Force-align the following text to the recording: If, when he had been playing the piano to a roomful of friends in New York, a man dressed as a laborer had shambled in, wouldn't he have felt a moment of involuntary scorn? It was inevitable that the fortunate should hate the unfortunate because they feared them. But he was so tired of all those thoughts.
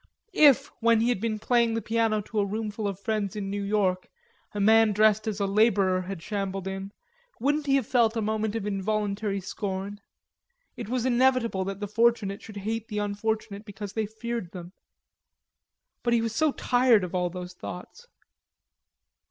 If, 0.33 0.65
when 0.79 0.99
he 0.99 1.09
had 1.09 1.21
been 1.21 1.37
playing 1.37 1.75
the 1.75 1.79
piano 1.83 2.21
to 2.21 2.39
a 2.39 2.43
roomful 2.47 2.87
of 2.87 2.99
friends 2.99 3.35
in 3.35 3.51
New 3.51 3.61
York, 3.61 4.07
a 4.51 4.59
man 4.59 4.93
dressed 4.93 5.27
as 5.27 5.39
a 5.39 5.45
laborer 5.45 6.01
had 6.01 6.23
shambled 6.23 6.67
in, 6.67 6.91
wouldn't 7.39 7.67
he 7.67 7.75
have 7.75 7.85
felt 7.85 8.17
a 8.17 8.19
moment 8.23 8.55
of 8.55 8.65
involuntary 8.65 9.39
scorn? 9.39 10.01
It 10.75 10.89
was 10.89 11.05
inevitable 11.05 11.63
that 11.65 11.81
the 11.81 11.87
fortunate 11.87 12.41
should 12.41 12.57
hate 12.57 12.87
the 12.87 12.97
unfortunate 12.97 13.63
because 13.63 13.93
they 13.93 14.07
feared 14.07 14.53
them. 14.53 14.73
But 16.01 16.13
he 16.13 16.21
was 16.23 16.33
so 16.33 16.51
tired 16.51 17.03
of 17.03 17.13
all 17.13 17.29
those 17.29 17.53
thoughts. 17.53 18.07